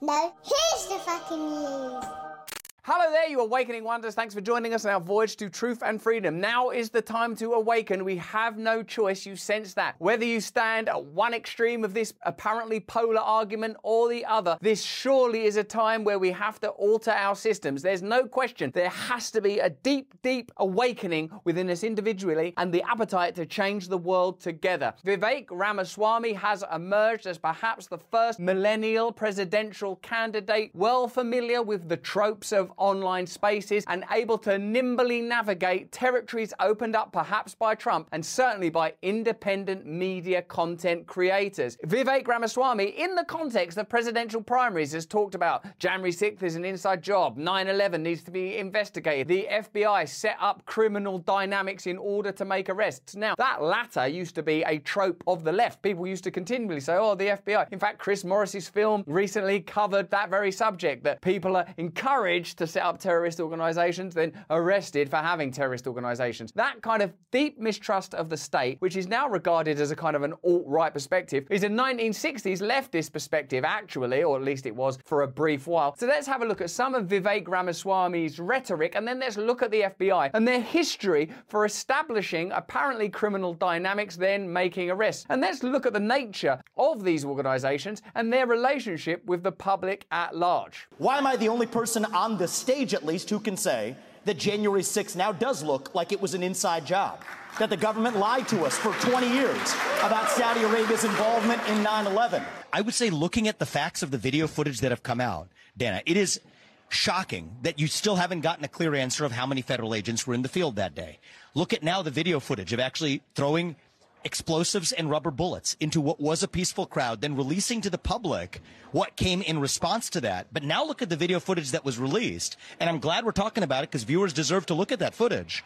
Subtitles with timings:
[0.00, 2.43] No, here's the fucking news.
[2.86, 4.14] Hello there, you awakening wonders.
[4.14, 6.38] Thanks for joining us on our voyage to truth and freedom.
[6.38, 8.04] Now is the time to awaken.
[8.04, 9.24] We have no choice.
[9.24, 9.94] You sense that.
[10.00, 14.82] Whether you stand at one extreme of this apparently polar argument or the other, this
[14.82, 17.80] surely is a time where we have to alter our systems.
[17.80, 18.70] There's no question.
[18.74, 23.46] There has to be a deep, deep awakening within us individually and the appetite to
[23.46, 24.92] change the world together.
[25.06, 31.96] Vivek Ramaswamy has emerged as perhaps the first millennial presidential candidate, well familiar with the
[31.96, 38.08] tropes of online spaces and able to nimbly navigate territories opened up perhaps by Trump
[38.12, 41.76] and certainly by independent media content creators.
[41.86, 46.64] Vivek Ramaswamy, in the context of presidential primaries, has talked about January 6th is an
[46.64, 51.98] inside job, 9 11 needs to be investigated, the FBI set up criminal dynamics in
[51.98, 53.16] order to make arrests.
[53.16, 55.82] Now, that latter used to be a trope of the left.
[55.82, 57.66] People used to continually say, oh, the FBI.
[57.72, 62.63] In fact, Chris Morris's film recently covered that very subject that people are encouraged to
[62.64, 66.52] to set up terrorist organizations, then arrested for having terrorist organizations.
[66.52, 70.16] That kind of deep mistrust of the state, which is now regarded as a kind
[70.16, 74.74] of an alt right perspective, is a 1960s leftist perspective, actually, or at least it
[74.74, 75.94] was for a brief while.
[75.96, 79.62] So let's have a look at some of Vivek Ramaswamy's rhetoric, and then let's look
[79.62, 85.26] at the FBI and their history for establishing apparently criminal dynamics, then making arrests.
[85.28, 90.06] And let's look at the nature of these organizations and their relationship with the public
[90.10, 90.86] at large.
[90.98, 94.38] Why am I the only person on this stage at least who can say that
[94.38, 97.20] January 6th now does look like it was an inside job.
[97.58, 102.06] That the government lied to us for 20 years about Saudi Arabia's involvement in 9
[102.06, 102.42] 11.
[102.72, 105.48] I would say, looking at the facts of the video footage that have come out,
[105.76, 106.40] Dana, it is
[106.88, 110.34] shocking that you still haven't gotten a clear answer of how many federal agents were
[110.34, 111.18] in the field that day.
[111.54, 113.76] Look at now the video footage of actually throwing
[114.24, 118.60] explosives and rubber bullets into what was a peaceful crowd, then releasing to the public
[118.92, 120.46] what came in response to that.
[120.52, 123.62] But now look at the video footage that was released, and I'm glad we're talking
[123.62, 125.64] about it because viewers deserve to look at that footage.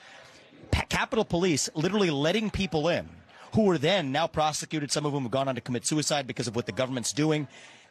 [0.70, 3.08] Pa- Capitol Police literally letting people in
[3.54, 4.90] who were then now prosecuted.
[4.90, 7.48] Some of them have gone on to commit suicide because of what the government's doing.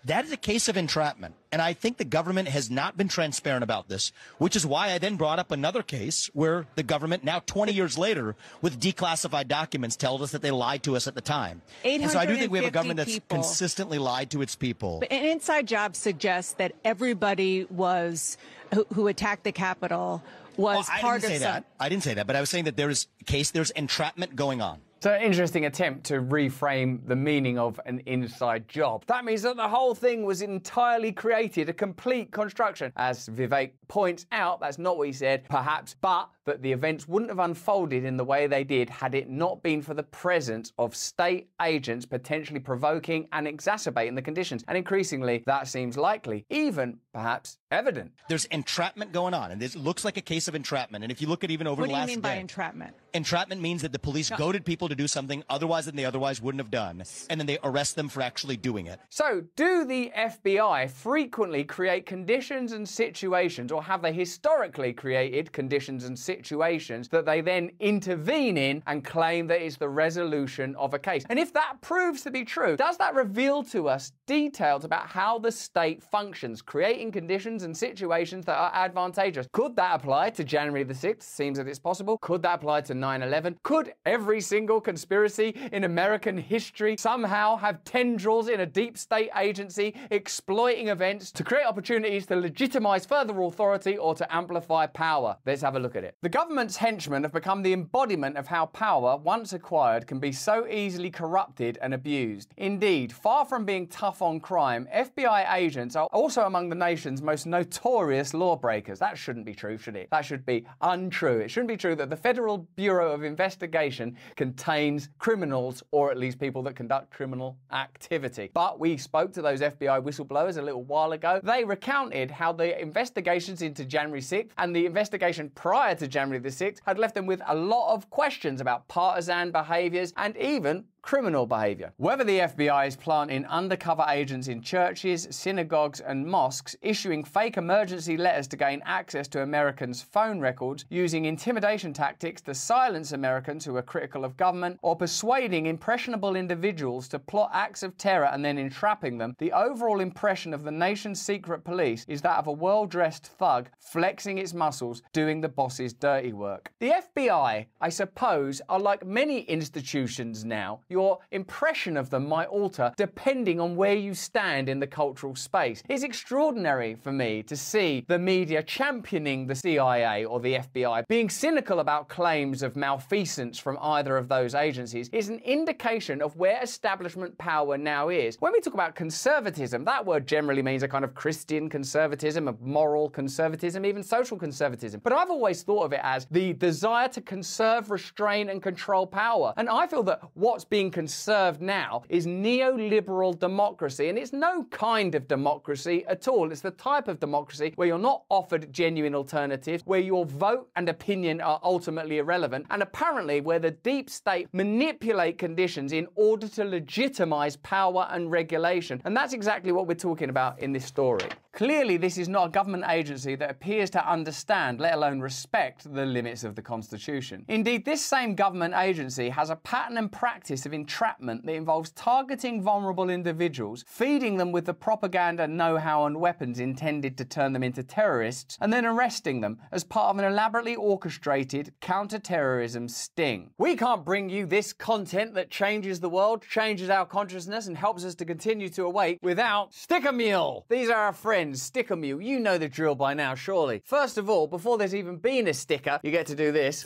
[0.07, 1.35] That is a case of entrapment.
[1.51, 4.99] And I think the government has not been transparent about this, which is why I
[4.99, 9.97] then brought up another case where the government, now 20 years later, with declassified documents,
[9.97, 11.61] tells us that they lied to us at the time.
[11.83, 13.35] And so I do think we have a government that's people.
[13.35, 14.99] consistently lied to its people.
[15.01, 18.37] But an inside job suggests that everybody was
[18.73, 20.23] who, who attacked the Capitol
[20.55, 21.51] was Well, I part didn't say of some.
[21.51, 21.65] that.
[21.81, 24.61] I didn't say that, but I was saying that there is case, there's entrapment going
[24.61, 24.79] on.
[24.99, 29.03] So, interesting attempt to reframe the meaning of an inside job.
[29.05, 32.91] That means that the whole thing was entirely created, a complete construction.
[32.95, 37.29] As Vivek points out, that's not what he said, perhaps, but that the events wouldn't
[37.29, 40.95] have unfolded in the way they did had it not been for the presence of
[40.95, 44.63] state agents potentially provoking and exacerbating the conditions.
[44.67, 48.11] And increasingly, that seems likely, even perhaps evident.
[48.29, 51.03] There's entrapment going on, and this looks like a case of entrapment.
[51.03, 52.39] And if you look at even over What the do you last mean by day,
[52.41, 52.95] entrapment?
[53.13, 56.61] entrapment means that the police goaded people to do something otherwise than they otherwise wouldn't
[56.61, 58.99] have done, and then they arrest them for actually doing it.
[59.09, 66.03] So, do the FBI frequently create conditions and situations, or have they historically created conditions
[66.05, 70.99] and situations that they then intervene in and claim that it's the resolution of a
[70.99, 71.23] case?
[71.29, 75.39] And if that proves to be true, does that reveal to us details about how
[75.39, 79.47] the state functions, creating conditions and situations that are advantageous?
[79.51, 81.23] Could that apply to January the 6th?
[81.23, 82.17] Seems that it's possible.
[82.19, 83.57] Could that apply to 9 11?
[83.63, 89.95] Could every single conspiracy in American history somehow have tendrils in a deep state agency
[90.11, 95.37] exploiting events to create opportunities to legitimize further authority or to amplify power?
[95.45, 96.15] Let's have a look at it.
[96.21, 100.67] The government's henchmen have become the embodiment of how power, once acquired, can be so
[100.67, 102.53] easily corrupted and abused.
[102.57, 107.46] Indeed, far from being tough on crime, FBI agents are also among the nation's most
[107.47, 108.99] notorious lawbreakers.
[108.99, 110.09] That shouldn't be true, should it?
[110.11, 111.39] That should be untrue.
[111.39, 116.39] It shouldn't be true that the Federal Bureau of Investigation contains criminals or at least
[116.39, 118.51] people that conduct criminal activity.
[118.53, 121.39] But we spoke to those FBI whistleblowers a little while ago.
[121.43, 126.49] They recounted how the investigations into January 6th and the investigation prior to January the
[126.49, 131.45] 6th had left them with a lot of questions about partisan behaviors and even criminal
[131.45, 131.93] behavior.
[131.95, 138.17] Whether the FBI is planting undercover agents in churches, synagogues, and mosques, issuing fake emergency
[138.17, 143.77] letters to gain access to Americans' phone records, using intimidation tactics to silence Americans who
[143.77, 148.57] are critical of government, or persuading impressionable individuals to plot acts of terror and then
[148.57, 152.85] entrapping them, the overall impression of the nation's secret police is that of a well
[152.85, 156.69] dressed thug flexing its muscles, doing the boss's dirty work.
[156.81, 162.91] The FBI, I suppose, are like many institutions now your impression of them might alter
[162.97, 165.83] depending on where you stand in the cultural space.
[165.87, 171.07] It's extraordinary for me to see the media championing the CIA or the FBI.
[171.07, 176.35] Being cynical about claims of malfeasance from either of those agencies is an indication of
[176.35, 178.35] where establishment power now is.
[178.39, 182.55] When we talk about conservatism, that word generally means a kind of Christian conservatism, a
[182.59, 184.99] moral conservatism, even social conservatism.
[185.03, 189.53] But I've always thought of it as the desire to conserve, restrain, and control power.
[189.57, 194.07] And I feel that what's being being conserved now is neoliberal democracy.
[194.09, 196.51] And it's no kind of democracy at all.
[196.51, 200.87] It's the type of democracy where you're not offered genuine alternatives, where your vote and
[200.87, 206.63] opinion are ultimately irrelevant, and apparently where the deep state manipulate conditions in order to
[206.63, 209.01] legitimize power and regulation.
[209.03, 211.27] And that's exactly what we're talking about in this story.
[211.57, 216.05] Clearly, this is not a government agency that appears to understand, let alone respect, the
[216.05, 217.43] limits of the Constitution.
[217.47, 222.61] Indeed, this same government agency has a pattern and practice of entrapment that involves targeting
[222.61, 227.63] vulnerable individuals, feeding them with the propaganda, know how, and weapons intended to turn them
[227.63, 233.49] into terrorists, and then arresting them as part of an elaborately orchestrated counter-terrorism sting.
[233.57, 238.05] We can't bring you this content that changes the world, changes our consciousness, and helps
[238.05, 240.63] us to continue to awake without Sticker Mule.
[240.69, 242.21] These are our friends, Sticker Mule.
[242.21, 243.81] You know the drill by now, surely.
[243.85, 246.85] First of all, before there's even been a sticker, you get to do this.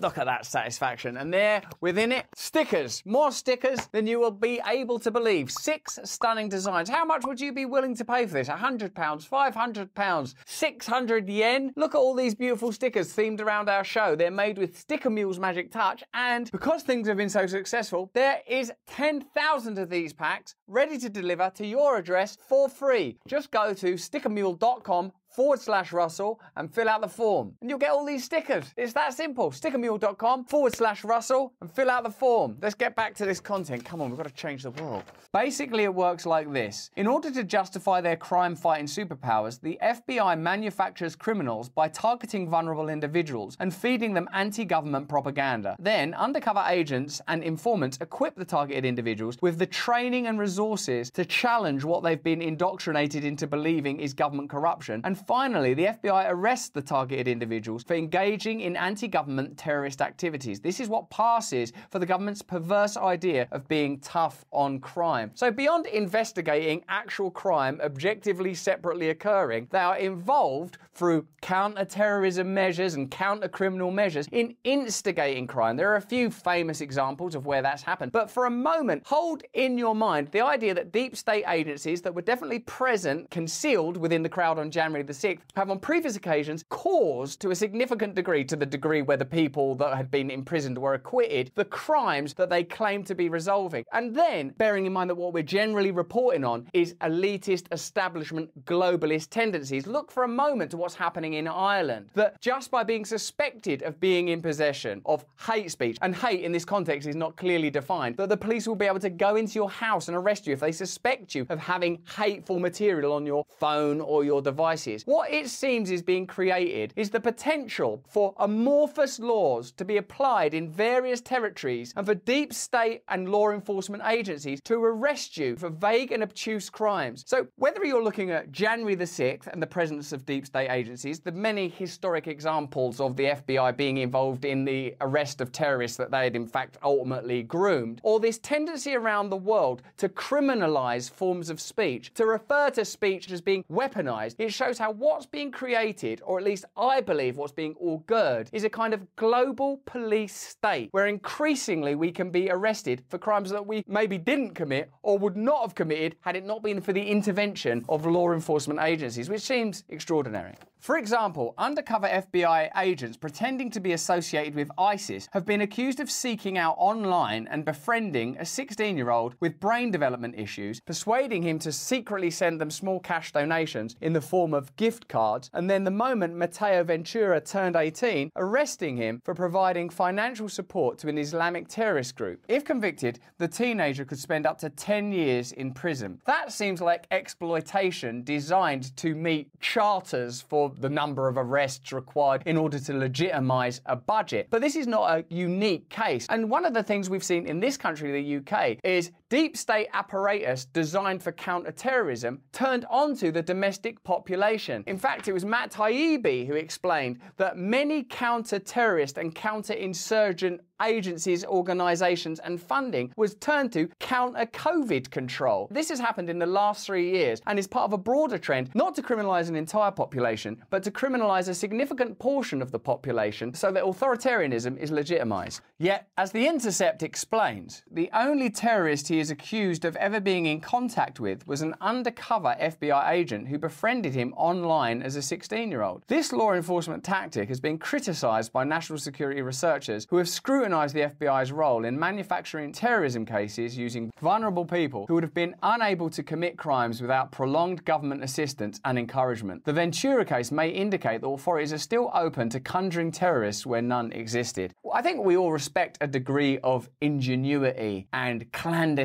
[0.00, 1.16] Look at that satisfaction.
[1.16, 3.02] And there, within it, stickers.
[3.06, 5.50] More stickers than you will be able to believe.
[5.50, 6.88] Six stunning designs.
[6.88, 8.48] How much would you be willing to pay for this?
[8.48, 11.72] £100, £500, 600 yen?
[11.76, 14.14] Look at all these beautiful stickers themed around our show.
[14.14, 16.02] They're made with Sticker Mule's magic touch.
[16.14, 21.08] And because things have been so successful, there is 10,000 of these packs ready to
[21.08, 23.18] deliver to your address for free.
[23.26, 27.52] Just go to stickermule.com forward slash Russell and fill out the form.
[27.60, 28.64] And you'll get all these stickers.
[28.74, 29.50] It's that simple.
[29.50, 32.56] Stickermule.com forward slash Russell and fill out the form.
[32.62, 33.84] Let's get back to this content.
[33.84, 35.02] Come on, we've got to change the world.
[35.34, 36.90] Basically, it works like this.
[36.96, 42.88] In order to justify their crime fighting superpowers, the FBI manufactures criminals by targeting vulnerable
[42.88, 45.76] individuals and feeding them anti government propaganda.
[45.78, 51.26] Then, undercover agents and informants equip the targeted individuals with the training and resources to
[51.26, 56.68] challenge what they've been indoctrinated into believing is government corruption and finally, the FBI arrests
[56.68, 60.60] the targeted individuals for engaging in anti government terrorist activities.
[60.60, 65.30] This is what passes for the government's perverse idea of being tough on crime.
[65.34, 72.94] So, beyond investigating actual crime objectively separately occurring, they are involved through counter terrorism measures
[72.94, 75.76] and counter criminal measures in instigating crime.
[75.76, 78.12] There are a few famous examples of where that's happened.
[78.12, 82.14] But for a moment, hold in your mind the idea that deep state agencies that
[82.14, 86.64] were definitely present, concealed within the crowd on January the 6th, have on previous occasions
[86.68, 90.78] caused to a significant degree, to the degree where the people that had been imprisoned
[90.78, 93.84] were acquitted, the crimes that they claim to be resolving.
[93.92, 99.30] And then, bearing in mind that what we're generally reporting on is elitist, establishment, globalist
[99.30, 102.10] tendencies, look for a moment to what's happening in Ireland.
[102.14, 106.52] That just by being suspected of being in possession of hate speech, and hate in
[106.52, 109.54] this context is not clearly defined, that the police will be able to go into
[109.54, 113.44] your house and arrest you if they suspect you of having hateful material on your
[113.58, 115.05] phone or your devices.
[115.06, 120.52] What it seems is being created is the potential for amorphous laws to be applied
[120.52, 125.70] in various territories and for deep state and law enforcement agencies to arrest you for
[125.70, 127.22] vague and obtuse crimes.
[127.24, 131.20] So, whether you're looking at January the 6th and the presence of deep state agencies,
[131.20, 136.10] the many historic examples of the FBI being involved in the arrest of terrorists that
[136.10, 141.48] they had in fact ultimately groomed, or this tendency around the world to criminalize forms
[141.48, 146.20] of speech, to refer to speech as being weaponized, it shows how what's being created,
[146.24, 150.88] or at least I believe what's being augured, is a kind of global police state
[150.92, 155.36] where increasingly we can be arrested for crimes that we maybe didn't commit or would
[155.36, 159.42] not have committed had it not been for the intervention of law enforcement agencies, which
[159.42, 160.54] seems extraordinary.
[160.78, 166.10] For example, undercover FBI agents pretending to be associated with ISIS have been accused of
[166.10, 171.58] seeking out online and befriending a 16 year old with brain development issues, persuading him
[171.60, 175.82] to secretly send them small cash donations in the form of gift cards, and then
[175.82, 181.66] the moment Matteo Ventura turned 18, arresting him for providing financial support to an Islamic
[181.66, 182.44] terrorist group.
[182.48, 186.20] If convicted, the teenager could spend up to 10 years in prison.
[186.26, 192.56] That seems like exploitation designed to meet charters for the number of arrests required in
[192.56, 194.48] order to legitimize a budget.
[194.50, 196.26] But this is not a unique case.
[196.28, 199.88] And one of the things we've seen in this country, the UK, is deep state
[199.92, 204.84] apparatus designed for counter-terrorism turned onto the domestic population.
[204.86, 212.38] In fact, it was Matt Taibbi who explained that many counter-terrorist and counter-insurgent agencies, organisations,
[212.40, 215.68] and funding was turned to counter COVID control.
[215.70, 218.70] This has happened in the last three years and is part of a broader trend
[218.74, 223.54] not to criminalise an entire population, but to criminalise a significant portion of the population
[223.54, 225.60] so that authoritarianism is legitimised.
[225.78, 230.60] Yet, as The Intercept explains, the only terrorist he is accused of ever being in
[230.60, 235.82] contact with was an undercover FBI agent who befriended him online as a 16 year
[235.82, 236.02] old.
[236.06, 241.02] This law enforcement tactic has been criticised by national security researchers who have scrutinised the
[241.02, 246.22] FBI's role in manufacturing terrorism cases using vulnerable people who would have been unable to
[246.22, 249.64] commit crimes without prolonged government assistance and encouragement.
[249.64, 254.12] The Ventura case may indicate that authorities are still open to conjuring terrorists where none
[254.12, 254.74] existed.
[254.92, 258.50] I think we all respect a degree of ingenuity and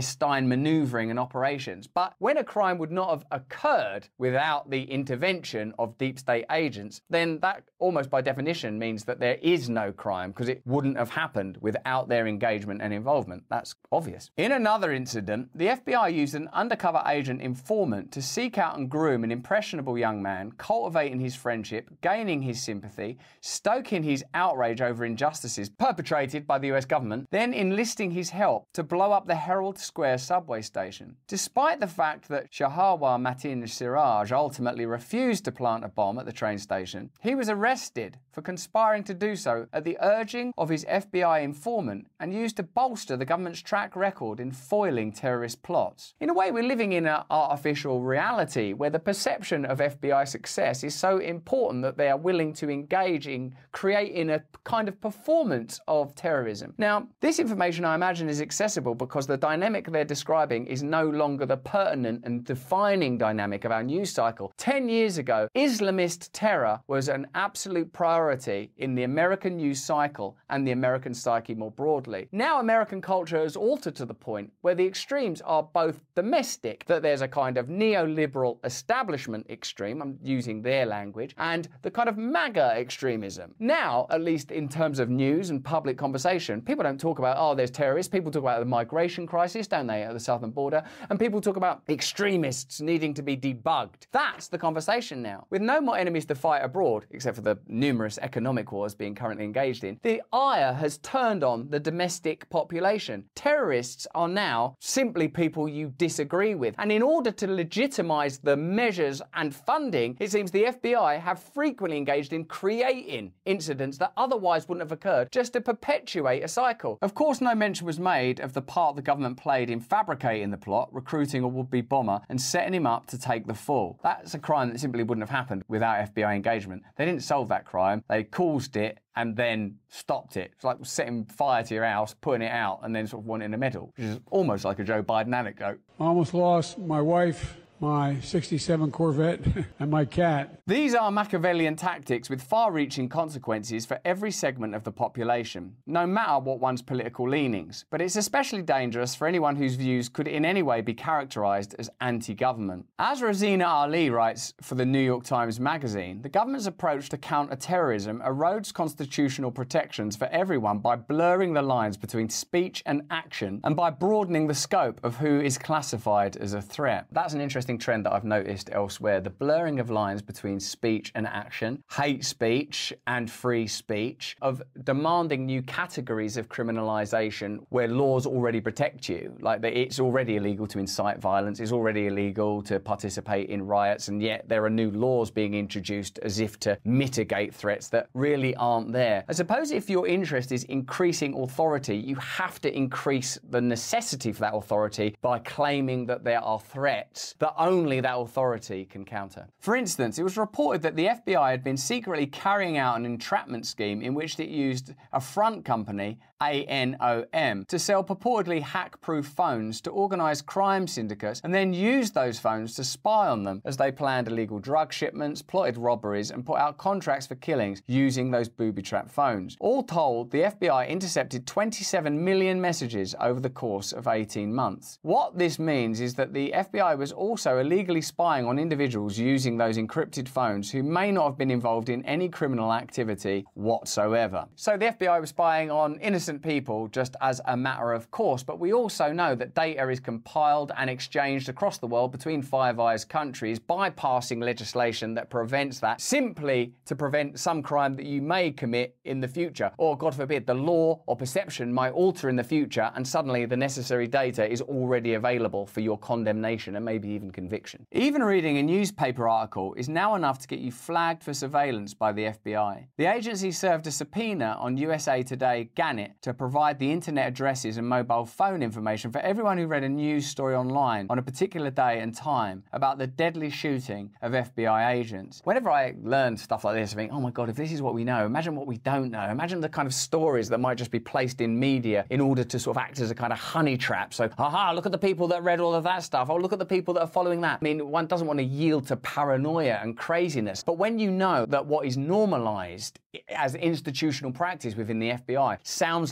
[0.01, 5.73] clandestine maneuvering and operations, but when a crime would not have occurred without the intervention
[5.77, 10.31] of deep state agents, then that almost by definition means that there is no crime
[10.31, 13.43] because it wouldn't have happened without their engagement and involvement.
[13.49, 14.31] That's obvious.
[14.37, 19.23] In another incident, the FBI used an undercover agent informant to seek out and groom
[19.23, 25.69] an impressionable young man, cultivating his friendship, gaining his sympathy, stoking his outrage over injustices
[25.69, 30.19] perpetrated by the US government, then enlisting his help to blow up the Herald Square
[30.19, 31.17] subway station.
[31.27, 36.31] Despite the fact that Shahawar Matin Siraj ultimately refused to plant a bomb at the
[36.31, 40.85] train station, he was arrested for conspiring to do so at the urging of his
[40.85, 46.13] FBI informant and used to bolster the government's track record in foiling terrorist plots.
[46.21, 50.85] In a way, we're living in an artificial reality where the perception of FBI success
[50.85, 55.81] is so important that they are willing to engage in creating a kind of performance
[55.89, 56.75] of terrorism.
[56.77, 61.45] Now, this information I imagine is accessible because the dynamic they're describing is no longer
[61.45, 64.53] the pertinent and defining dynamic of our news cycle.
[64.57, 70.67] Ten years ago, Islamist terror was an absolute priority in the American news cycle and
[70.67, 72.27] the American psyche more broadly.
[72.31, 77.01] Now, American culture has altered to the point where the extremes are both domestic, that
[77.01, 82.17] there's a kind of neoliberal establishment extreme, I'm using their language, and the kind of
[82.17, 83.55] MAGA extremism.
[83.59, 87.55] Now, at least in terms of news and public conversation, people don't talk about, oh,
[87.55, 88.11] there's terrorists.
[88.11, 90.83] People talk about the migration crisis, don't they, at the southern border?
[91.09, 94.07] And people talk about extremists needing to be debugged.
[94.11, 95.47] That's the conversation now.
[95.49, 99.45] With no more enemies to fight abroad, except for the numerous economic wars being currently
[99.45, 103.25] engaged in, the ire has turned on the domestic population.
[103.33, 106.75] Terrorists are now simply people you disagree with.
[106.77, 111.97] And in order to legitimize the measures and funding, it seems the FBI have frequently
[111.97, 116.99] engaged in creating incidents that otherwise wouldn't have occurred just to perpetuate a cycle.
[117.01, 120.57] Of course, no mention was made of the part the government played in fabricating the
[120.57, 123.99] plot, recruiting a would be bomber, and setting him up to take the fall.
[124.01, 126.81] That's a crime that simply wouldn't have happened without FBI engagement.
[126.97, 130.51] They didn't solve that crime, they caused it and then stopped it.
[130.55, 133.53] It's like setting fire to your house, putting it out, and then sort of wanting
[133.53, 135.79] a medal, which is almost like a Joe Biden anecdote.
[135.99, 139.39] I almost lost my wife, my 67 Corvette,
[139.79, 140.61] and my cat.
[140.67, 146.05] These are Machiavellian tactics with far reaching consequences for every segment of the population, no
[146.05, 147.85] matter what one's political leanings.
[147.89, 151.89] But it's especially dangerous for anyone whose views could in any way be characterized as
[151.99, 152.85] anti government.
[152.99, 157.55] As Rozina Ali writes for the New York Times Magazine, the government's approach to counter
[157.55, 163.75] terrorism erodes constitutional protections for everyone by blurring the lines between speech and action and
[163.75, 167.07] by broadening the scope of who is classified as a threat.
[167.11, 171.11] That's an interesting interesting trend that I've noticed elsewhere the blurring of lines between speech
[171.15, 178.25] and action, hate speech and free speech, of demanding new categories of criminalization where laws
[178.25, 179.35] already protect you.
[179.39, 184.21] Like it's already illegal to incite violence, it's already illegal to participate in riots, and
[184.21, 188.91] yet there are new laws being introduced as if to mitigate threats that really aren't
[188.91, 189.23] there.
[189.27, 194.41] I suppose if your interest is increasing authority, you have to increase the necessity for
[194.41, 199.47] that authority by claiming that there are threats that only that authority can counter.
[199.59, 203.65] For instance, it was reported that the FBI had been secretly carrying out an entrapment
[203.65, 209.79] scheme in which it used a front company ANOM, to sell purportedly hack proof phones
[209.81, 213.91] to organise crime syndicates and then use those phones to spy on them as they
[213.91, 218.81] planned illegal drug shipments, plotted robberies, and put out contracts for killings using those booby
[218.81, 219.55] trap phones.
[219.59, 224.99] All told, the FBI intercepted 27 million messages over the course of 18 months.
[225.01, 229.77] What this means is that the FBI was also illegally spying on individuals using those
[229.77, 234.45] encrypted phones who may not have been involved in any criminal activity whatsoever.
[234.55, 238.43] So the FBI was spying on innocent innocent people just as a matter of course,
[238.43, 242.79] but we also know that data is compiled and exchanged across the world between Five
[242.79, 248.51] Eyes countries, bypassing legislation that prevents that simply to prevent some crime that you may
[248.51, 249.71] commit in the future.
[249.77, 253.57] Or, God forbid, the law or perception might alter in the future and suddenly the
[253.57, 257.85] necessary data is already available for your condemnation and maybe even conviction.
[257.91, 262.11] Even reading a newspaper article is now enough to get you flagged for surveillance by
[262.11, 262.87] the FBI.
[262.97, 267.87] The agency served a subpoena on USA Today Gannett to provide the internet addresses and
[267.87, 271.99] mobile phone information for everyone who read a news story online on a particular day
[271.99, 275.41] and time about the deadly shooting of FBI agents.
[275.45, 277.95] Whenever I learn stuff like this, I think, oh my God, if this is what
[277.95, 279.27] we know, imagine what we don't know.
[279.29, 282.59] Imagine the kind of stories that might just be placed in media in order to
[282.59, 284.13] sort of act as a kind of honey trap.
[284.13, 286.29] So, aha, look at the people that read all of that stuff.
[286.29, 287.59] Oh, look at the people that are following that.
[287.61, 290.63] I mean, one doesn't want to yield to paranoia and craziness.
[290.63, 292.99] But when you know that what is normalized
[293.29, 295.57] as institutional practice within the FBI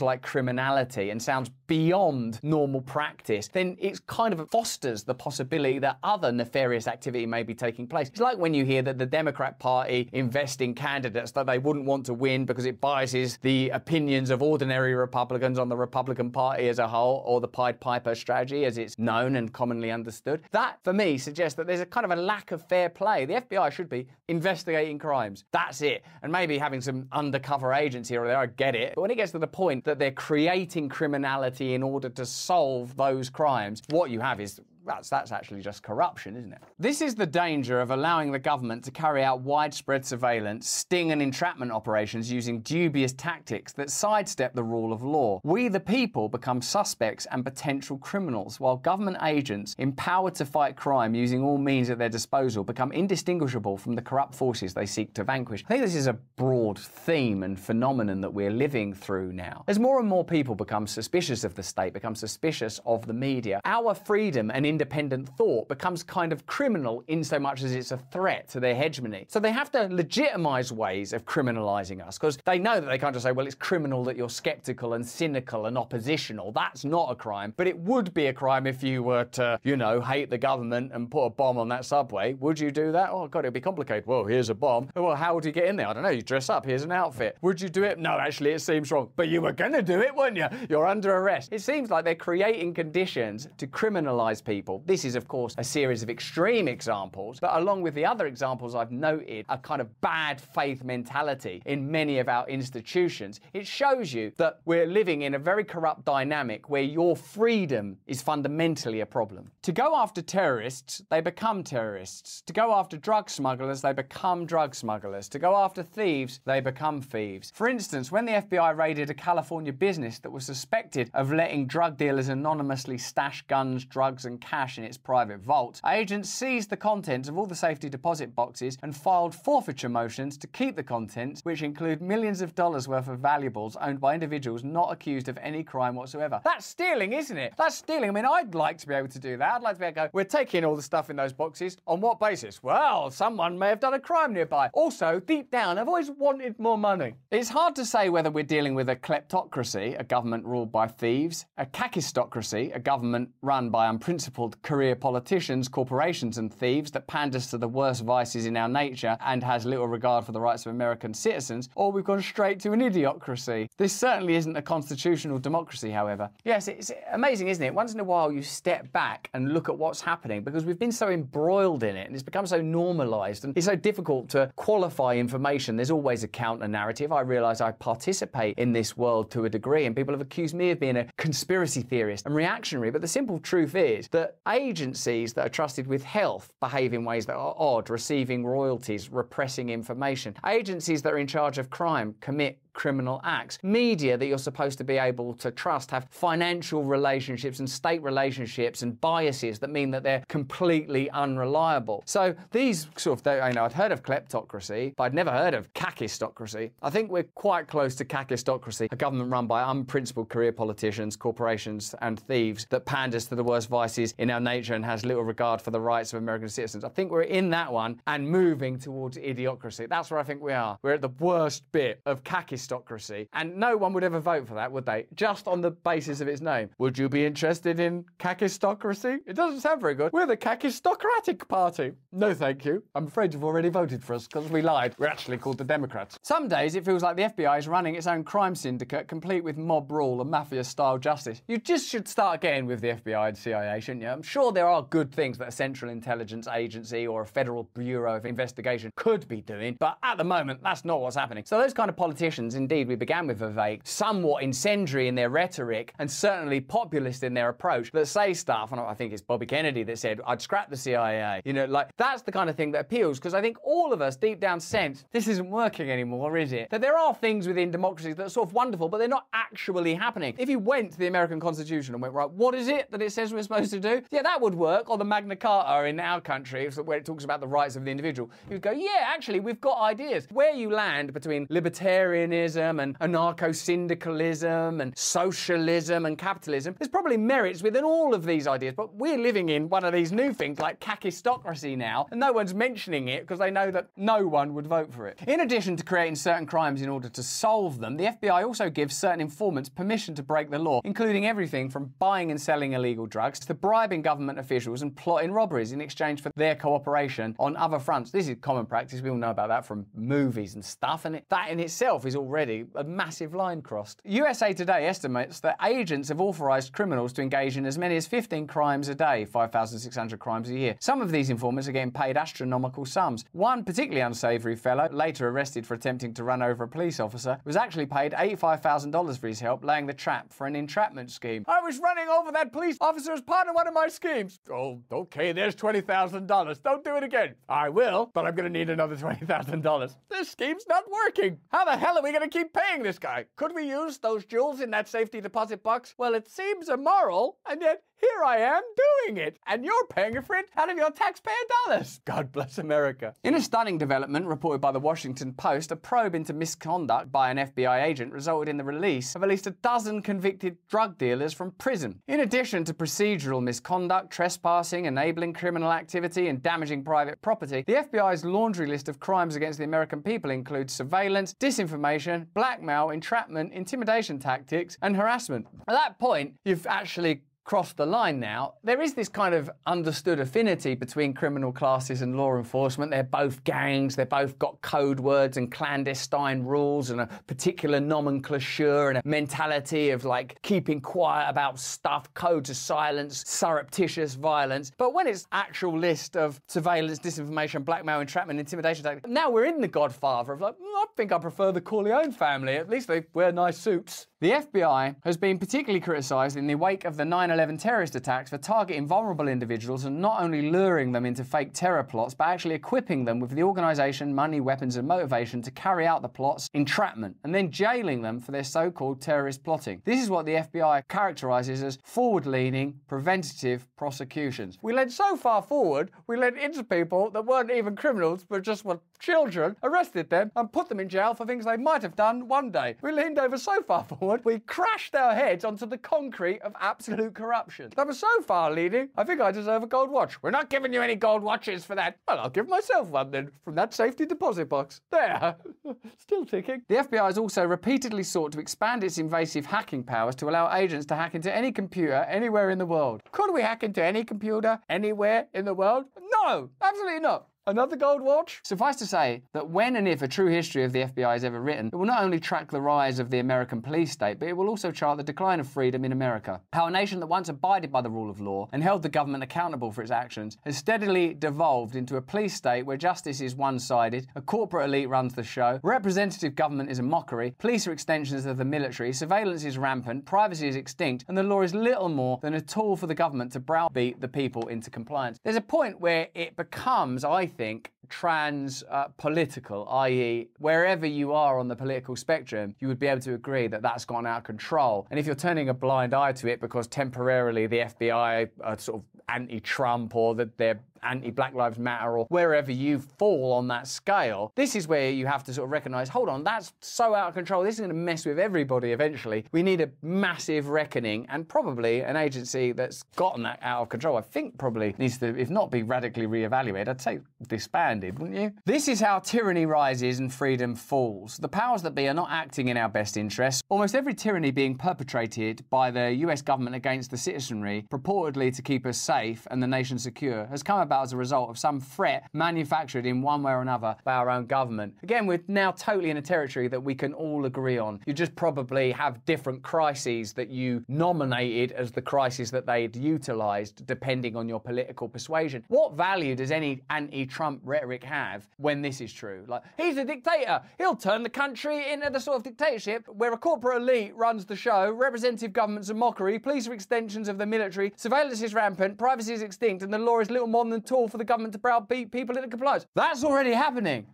[0.00, 5.78] sounds like criminality and sounds beyond normal practice, then it kind of fosters the possibility
[5.78, 8.08] that other nefarious activity may be taking place.
[8.08, 11.84] It's like when you hear that the Democrat Party invest in candidates that they wouldn't
[11.84, 16.68] want to win because it biases the opinions of ordinary Republicans on the Republican Party
[16.68, 20.42] as a whole, or the Pied Piper strategy as it's known and commonly understood.
[20.50, 23.26] That, for me, suggests that there's a kind of a lack of fair play.
[23.26, 25.44] The FBI should be investigating crimes.
[25.52, 26.04] That's it.
[26.22, 28.94] And maybe having some undercover agents here or there, I get it.
[28.96, 32.96] But when it gets to the point that they're creating criminality in order to solve
[32.96, 36.58] those crimes, what you have is that's, that's actually just corruption, isn't it?
[36.78, 41.20] This is the danger of allowing the government to carry out widespread surveillance, sting and
[41.20, 45.40] entrapment operations using dubious tactics that sidestep the rule of law.
[45.44, 51.14] We, the people, become suspects and potential criminals, while government agents, empowered to fight crime
[51.14, 55.24] using all means at their disposal, become indistinguishable from the corrupt forces they seek to
[55.24, 55.64] vanquish.
[55.66, 59.64] I think this is a broad theme and phenomenon that we're living through now.
[59.68, 63.60] As more and more people become suspicious of the state, become suspicious of the media,
[63.64, 67.98] our freedom and independent thought becomes kind of criminal in so much as it's a
[67.98, 69.26] threat to their hegemony.
[69.28, 73.14] So they have to legitimize ways of criminalizing us because they know that they can't
[73.14, 76.52] just say, well, it's criminal that you're skeptical and cynical and oppositional.
[76.52, 77.52] That's not a crime.
[77.56, 80.92] But it would be a crime if you were to, you know, hate the government
[80.94, 82.34] and put a bomb on that subway.
[82.34, 83.10] Would you do that?
[83.10, 84.06] Oh, God, it'd be complicated.
[84.06, 84.88] Well, here's a bomb.
[84.94, 85.88] Oh, well, how would you get in there?
[85.88, 86.10] I don't know.
[86.10, 86.64] You dress up.
[86.64, 87.36] Here's an outfit.
[87.42, 87.98] Would you do it?
[87.98, 89.10] No, actually, it seems wrong.
[89.16, 90.46] But you were going to do it, weren't you?
[90.68, 91.52] You're under arrest.
[91.52, 94.82] It seems like they're creating conditions to criminalize people people.
[94.84, 98.74] This is, of course, a series of extreme examples, but along with the other examples
[98.74, 103.40] I've noted, a kind of bad faith mentality in many of our institutions.
[103.54, 108.20] It shows you that we're living in a very corrupt dynamic where your freedom is
[108.20, 109.50] fundamentally a problem.
[109.62, 112.42] To go after terrorists, they become terrorists.
[112.42, 115.26] To go after drug smugglers, they become drug smugglers.
[115.30, 117.50] To go after thieves, they become thieves.
[117.54, 121.96] For instance, when the FBI raided a California business that was suspected of letting drug
[121.96, 127.28] dealers anonymously stash guns, drugs, and cash in its private vault, agents seized the contents
[127.28, 131.62] of all the safety deposit boxes and filed forfeiture motions to keep the contents, which
[131.62, 135.94] include millions of dollars worth of valuables owned by individuals not accused of any crime
[135.94, 136.40] whatsoever.
[136.42, 137.54] That's stealing, isn't it?
[137.56, 138.08] That's stealing.
[138.08, 139.52] I mean, I'd like to be able to do that.
[139.54, 141.76] I'd like to be able to go, we're taking all the stuff in those boxes.
[141.86, 142.60] On what basis?
[142.60, 144.68] Well, someone may have done a crime nearby.
[144.72, 147.14] Also, deep down, I've always wanted more money.
[147.30, 151.46] It's hard to say whether we're dealing with a kleptocracy, a government ruled by thieves,
[151.56, 157.58] a kakistocracy, a government run by unprincipled career politicians, corporations, and thieves that panders to
[157.58, 161.14] the worst vices in our nature and has little regard for the rights of American
[161.14, 163.68] citizens, or we've gone straight to an idiocracy.
[163.76, 166.30] This certainly isn't a constitutional democracy, however.
[166.44, 167.74] Yes, it's amazing, isn't it?
[167.74, 170.92] Once in a while, you step back and look at what's happening because we've been
[170.92, 175.16] so embroiled in it and it's become so normalized and it's so difficult to qualify
[175.16, 175.76] information.
[175.76, 177.12] There's always a counter narrative.
[177.12, 180.70] I realize I participate in this world to a degree, and people have accused me
[180.70, 182.90] of being a conspiracy theorist and reactionary.
[182.90, 187.26] But the simple truth is that agencies that are trusted with health behave in ways
[187.26, 190.34] that are odd, receiving royalties, repressing information.
[190.46, 193.58] Agencies that are in charge of crime commit criminal acts.
[193.62, 198.82] Media that you're supposed to be able to trust have financial relationships and state relationships
[198.82, 202.02] and biases that mean that they're completely unreliable.
[202.06, 205.72] So these sort of, I know I'd heard of kleptocracy, but I'd never heard of
[205.74, 206.70] kakistocracy.
[206.82, 211.94] I think we're quite close to kakistocracy, a government run by unprincipled career politicians, corporations,
[212.00, 215.60] and thieves that panders to the worst vices in our nature and has little regard
[215.60, 216.84] for the rights of American citizens.
[216.84, 219.88] I think we're in that one and moving towards idiocracy.
[219.88, 220.78] That's where I think we are.
[220.82, 223.28] We're at the worst bit of kakistocracy aristocracy.
[223.32, 225.06] And no one would ever vote for that, would they?
[225.14, 226.70] Just on the basis of its name.
[226.78, 229.18] Would you be interested in kakistocracy?
[229.26, 230.12] It doesn't sound very good.
[230.12, 231.92] We're the kakistocratic party.
[232.12, 232.82] No, thank you.
[232.94, 234.94] I'm afraid you've already voted for us because we lied.
[234.98, 236.18] We're actually called the Democrats.
[236.22, 239.56] Some days it feels like the FBI is running its own crime syndicate, complete with
[239.56, 241.42] mob rule and mafia style justice.
[241.48, 244.08] You just should start again with the FBI and CIA, shouldn't you?
[244.08, 248.16] I'm sure there are good things that a Central Intelligence Agency or a Federal Bureau
[248.16, 251.44] of Investigation could be doing, but at the moment, that's not what's happening.
[251.44, 255.94] So those kind of politicians indeed we began with Vivek, somewhat incendiary in their rhetoric
[255.98, 259.82] and certainly populist in their approach that say stuff, and I think it's Bobby Kennedy
[259.84, 261.42] that said, I'd scrap the CIA.
[261.44, 264.00] You know, like that's the kind of thing that appeals because I think all of
[264.00, 266.70] us deep down sense this isn't working anymore, is it?
[266.70, 269.94] That there are things within democracies that are sort of wonderful, but they're not actually
[269.94, 270.34] happening.
[270.38, 273.12] If you went to the American Constitution and went, right, what is it that it
[273.12, 274.02] says we're supposed to do?
[274.10, 274.90] Yeah, that would work.
[274.90, 277.90] Or the Magna Carta in our country, where it talks about the rights of the
[277.90, 278.30] individual.
[278.50, 280.26] You'd go, yeah, actually, we've got ideas.
[280.30, 286.74] Where you land between libertarianism, communism and anarcho syndicalism and socialism and capitalism.
[286.78, 290.10] There's probably merits within all of these ideas, but we're living in one of these
[290.10, 294.26] new things like kakistocracy now, and no one's mentioning it because they know that no
[294.26, 295.18] one would vote for it.
[295.26, 298.96] In addition to creating certain crimes in order to solve them, the FBI also gives
[298.96, 303.38] certain informants permission to break the law, including everything from buying and selling illegal drugs
[303.40, 308.10] to bribing government officials and plotting robberies in exchange for their cooperation on other fronts.
[308.10, 309.02] This is common practice.
[309.02, 312.16] We all know about that from movies and stuff, and it, that in itself is
[312.16, 314.00] already already a massive line crossed.
[314.04, 318.46] USA Today estimates that agents have authorised criminals to engage in as many as 15
[318.46, 320.76] crimes a day, 5,600 crimes a year.
[320.78, 323.24] Some of these informants are getting paid astronomical sums.
[323.32, 327.56] One particularly unsavoury fellow, later arrested for attempting to run over a police officer, was
[327.56, 331.44] actually paid $85,000 for his help laying the trap for an entrapment scheme.
[331.48, 334.38] I was running over that police officer as part of one of my schemes.
[334.52, 336.62] Oh, okay, there's $20,000.
[336.62, 337.34] Don't do it again.
[337.48, 339.96] I will, but I'm going to need another $20,000.
[340.08, 341.38] This scheme's not working.
[341.48, 343.26] How the hell are we going to keep paying this guy?
[343.36, 345.94] Could we use those jewels in that safety deposit box?
[345.98, 348.62] Well, it seems immoral, and yet here I am
[349.04, 351.34] doing it, and you're paying for it out of your taxpayer
[351.66, 352.00] dollars.
[352.04, 353.14] God bless America.
[353.24, 357.36] In a stunning development reported by the Washington Post, a probe into misconduct by an
[357.38, 361.52] FBI agent resulted in the release of at least a dozen convicted drug dealers from
[361.52, 362.00] prison.
[362.08, 368.24] In addition to procedural misconduct, trespassing, enabling criminal activity, and damaging private property, the FBI's
[368.24, 374.76] laundry list of crimes against the American people includes surveillance, disinformation, blackmail, entrapment, intimidation tactics,
[374.82, 375.46] and harassment.
[375.68, 378.54] At that point, you've actually crossed the line now.
[378.62, 382.92] There is this kind of understood affinity between criminal classes and law enforcement.
[382.92, 388.90] They're both gangs, they've both got code words and clandestine rules and a particular nomenclature
[388.90, 394.70] and a mentality of like keeping quiet about stuff, codes of silence, surreptitious violence.
[394.78, 399.66] But when it's actual list of surveillance, disinformation, blackmail, entrapment, intimidation now we're in the
[399.66, 402.54] godfather of like, mm, I think I prefer the Corleone family.
[402.54, 404.06] At least they wear nice suits.
[404.20, 408.28] The FBI has been particularly criticised in the wake of the 9 11 terrorist attacks
[408.28, 412.54] for targeting vulnerable individuals and not only luring them into fake terror plots, but actually
[412.54, 417.16] equipping them with the organisation, money, weapons, and motivation to carry out the plots, entrapment,
[417.24, 419.80] and then jailing them for their so called terrorist plotting.
[419.86, 424.58] This is what the FBI characterises as forward leaning, preventative prosecutions.
[424.60, 428.66] We led so far forward, we led into people that weren't even criminals, but just
[428.66, 432.28] were children, arrested them, and put them in jail for things they might have done
[432.28, 432.76] one day.
[432.82, 436.52] We leaned over so far forward forward, we crashed our heads onto the concrete of
[436.60, 437.70] absolute corruption.
[437.76, 440.20] That was so far leading, I think I deserve a gold watch.
[440.20, 441.96] We're not giving you any gold watches for that.
[442.08, 444.80] Well, I'll give myself one then from that safety deposit box.
[444.90, 445.36] There.
[445.98, 446.62] Still ticking.
[446.68, 450.86] The FBI has also repeatedly sought to expand its invasive hacking powers to allow agents
[450.86, 453.02] to hack into any computer anywhere in the world.
[453.12, 455.84] Could we hack into any computer anywhere in the world?
[456.24, 457.28] No, absolutely not.
[457.50, 458.38] Another gold watch?
[458.44, 461.40] Suffice to say that when and if a true history of the FBI is ever
[461.40, 464.36] written, it will not only track the rise of the American police state, but it
[464.36, 466.40] will also chart the decline of freedom in America.
[466.52, 469.24] How a nation that once abided by the rule of law and held the government
[469.24, 473.58] accountable for its actions has steadily devolved into a police state where justice is one
[473.58, 478.26] sided, a corporate elite runs the show, representative government is a mockery, police are extensions
[478.26, 482.20] of the military, surveillance is rampant, privacy is extinct, and the law is little more
[482.22, 485.18] than a tool for the government to browbeat the people into compliance.
[485.24, 487.39] There's a point where it becomes, I think,
[487.88, 493.00] trans uh, political, i.e., wherever you are on the political spectrum, you would be able
[493.00, 494.86] to agree that that's gone out of control.
[494.90, 498.80] And if you're turning a blind eye to it because temporarily the FBI are sort
[498.80, 503.48] of anti Trump or that they're anti Black Lives Matter or wherever you fall on
[503.48, 506.94] that scale, this is where you have to sort of recognize hold on, that's so
[506.94, 507.42] out of control.
[507.42, 509.24] This is going to mess with everybody eventually.
[509.32, 513.96] We need a massive reckoning and probably an agency that's gotten that out of control.
[513.96, 518.32] I think probably needs to, if not be radically reevaluated, I'd say disbanded, wouldn't you?
[518.44, 521.16] This is how tyranny rises and freedom falls.
[521.16, 523.42] The powers that be are not acting in our best interests.
[523.48, 528.66] Almost every tyranny being perpetrated by the US government against the citizenry, purportedly to keep
[528.66, 532.08] us safe and the nation secure, has come about as a result of some threat
[532.12, 534.74] manufactured in one way or another by our own government.
[534.82, 537.80] Again, we're now totally in a territory that we can all agree on.
[537.86, 543.66] You just probably have different crises that you nominated as the crisis that they'd utilised
[543.66, 545.44] depending on your political persuasion.
[545.48, 549.24] What value does any anti Trump rhetoric have when this is true?
[549.26, 550.40] Like, he's a dictator.
[550.58, 554.36] He'll turn the country into the sort of dictatorship where a corporate elite runs the
[554.36, 559.12] show, representative government's a mockery, police are extensions of the military, surveillance is rampant, privacy
[559.12, 561.90] is extinct, and the law is little more than tool for the government to browbeat
[561.90, 562.66] people into compliance.
[562.74, 563.86] That's already happening.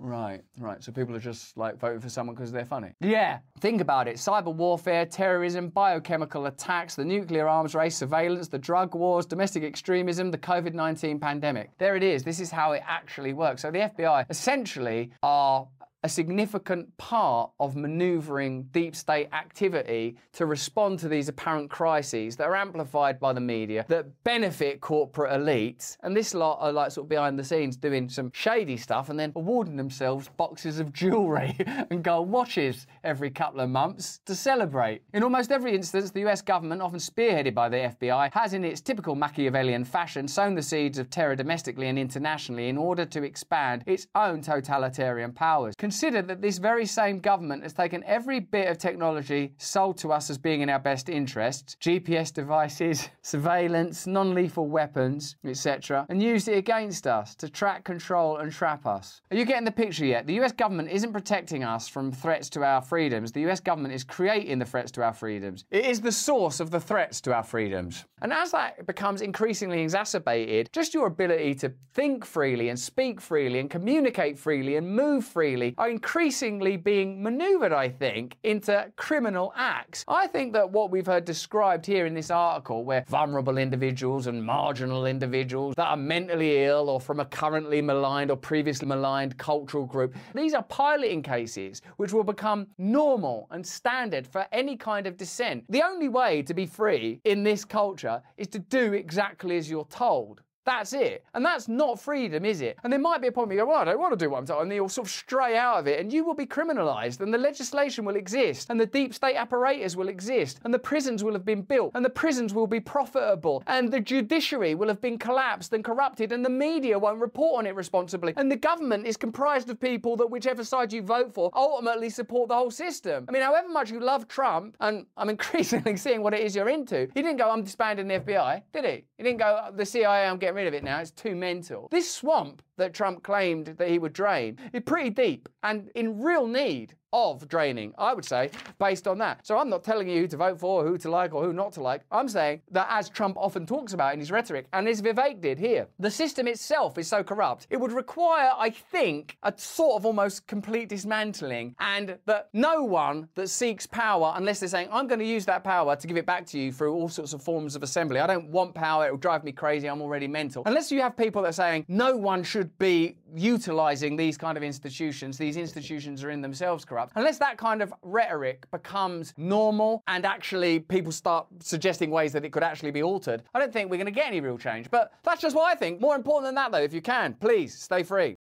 [0.00, 0.82] Right, right.
[0.82, 2.94] So people are just like voting for someone because they're funny.
[3.00, 3.40] Yeah.
[3.60, 4.16] Think about it.
[4.16, 10.30] Cyber warfare, terrorism, biochemical attacks, the nuclear arms race, surveillance, the drug wars, domestic extremism,
[10.30, 11.70] the COVID 19 pandemic.
[11.76, 12.22] There it is.
[12.22, 13.60] This is how it actually works.
[13.60, 15.68] So the FBI essentially are
[16.02, 22.44] a significant part of maneuvering deep state activity to respond to these apparent crises that
[22.44, 25.96] are amplified by the media that benefit corporate elites.
[26.02, 29.20] And this lot are like sort of behind the scenes doing some shady stuff and
[29.20, 31.56] then awarding themselves boxes of jewellery
[31.90, 35.02] and gold watches every couple of months to celebrate.
[35.12, 38.80] In almost every instance, the US government, often spearheaded by the FBI, has in its
[38.80, 43.84] typical Machiavellian fashion sown the seeds of terror domestically and internationally in order to expand
[43.86, 45.74] its own totalitarian powers.
[45.90, 50.30] Consider that this very same government has taken every bit of technology sold to us
[50.30, 56.06] as being in our best interests GPS devices, surveillance, non lethal weapons, etc.
[56.08, 59.20] and used it against us to track, control, and trap us.
[59.32, 60.28] Are you getting the picture yet?
[60.28, 63.32] The US government isn't protecting us from threats to our freedoms.
[63.32, 65.64] The US government is creating the threats to our freedoms.
[65.72, 68.04] It is the source of the threats to our freedoms.
[68.22, 73.58] And as that becomes increasingly exacerbated, just your ability to think freely and speak freely
[73.58, 80.04] and communicate freely and move freely are increasingly being maneuvered, I think, into criminal acts.
[80.06, 84.44] I think that what we've heard described here in this article, where vulnerable individuals and
[84.44, 89.86] marginal individuals that are mentally ill or from a currently maligned or previously maligned cultural
[89.86, 95.16] group, these are piloting cases which will become normal and standard for any kind of
[95.16, 95.64] dissent.
[95.70, 99.86] The only way to be free in this culture is to do exactly as you're
[99.86, 100.42] told.
[100.64, 101.24] That's it.
[101.34, 102.76] And that's not freedom, is it?
[102.84, 104.30] And there might be a point where you go, well, I don't want to do
[104.30, 104.62] what I'm told.
[104.62, 107.38] And you'll sort of stray out of it and you will be criminalised and the
[107.38, 111.44] legislation will exist and the deep state apparatus will exist and the prisons will have
[111.44, 115.72] been built and the prisons will be profitable and the judiciary will have been collapsed
[115.72, 118.34] and corrupted and the media won't report on it responsibly.
[118.36, 122.48] And the government is comprised of people that whichever side you vote for ultimately support
[122.48, 123.24] the whole system.
[123.28, 126.68] I mean, however much you love Trump, and I'm increasingly seeing what it is you're
[126.68, 129.04] into, he didn't go, I'm disbanding the FBI, did he?
[129.16, 131.00] He didn't go, the CIA, I'm getting rid of it now.
[131.00, 131.88] It's too mental.
[131.90, 136.46] This swamp that Trump claimed that he would drain is pretty deep and in real
[136.46, 139.46] need of draining, I would say, based on that.
[139.46, 141.72] So I'm not telling you who to vote for, who to like, or who not
[141.72, 142.02] to like.
[142.10, 145.58] I'm saying that as Trump often talks about in his rhetoric, and as Vivek did
[145.58, 150.06] here, the system itself is so corrupt, it would require, I think, a sort of
[150.06, 155.18] almost complete dismantling, and that no one that seeks power, unless they're saying, I'm going
[155.18, 157.74] to use that power to give it back to you through all sorts of forms
[157.74, 158.20] of assembly.
[158.20, 160.62] I don't want power, it will drive me crazy, I'm already mental.
[160.66, 164.62] Unless you have people that are saying, no one should be utilizing these kind of
[164.62, 167.12] institutions, these institutions are in themselves corrupt.
[167.16, 172.52] Unless that kind of rhetoric becomes normal and actually people start suggesting ways that it
[172.52, 174.90] could actually be altered, I don't think we're going to get any real change.
[174.90, 176.00] But that's just what I think.
[176.00, 178.36] More important than that, though, if you can, please stay free.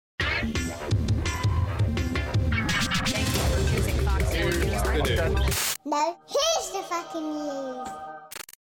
[5.84, 7.88] No, here's the fucking news.